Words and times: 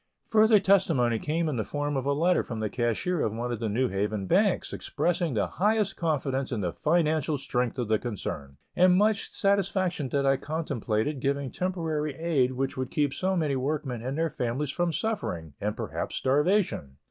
Further 0.29 0.59
testimony 0.59 1.19
came 1.19 1.47
in 1.47 1.57
the 1.57 1.63
form 1.63 1.95
of 1.95 2.07
a 2.07 2.13
letter 2.13 2.41
from 2.41 2.59
the 2.59 2.71
cashier 2.71 3.21
of 3.21 3.31
one 3.33 3.51
of 3.51 3.59
the 3.59 3.69
New 3.69 3.87
Haven 3.87 4.25
banks, 4.25 4.73
expressing 4.73 5.35
the 5.35 5.45
highest 5.45 5.95
confidence 5.95 6.51
in 6.51 6.61
the 6.61 6.73
financial 6.73 7.37
strength 7.37 7.77
of 7.77 7.87
the 7.87 7.99
concern, 7.99 8.57
and 8.75 8.95
much 8.97 9.31
satisfaction 9.31 10.09
that 10.09 10.25
I 10.25 10.37
contemplated 10.37 11.19
giving 11.19 11.51
temporary 11.51 12.15
aid 12.15 12.53
which 12.53 12.75
would 12.77 12.89
keep 12.89 13.13
so 13.13 13.35
many 13.35 13.55
workmen 13.55 14.01
and 14.01 14.17
their 14.17 14.31
families 14.31 14.71
from 14.71 14.91
suffering, 14.91 15.53
and 15.61 15.77
perhaps 15.77 16.15
starvation. 16.15 16.97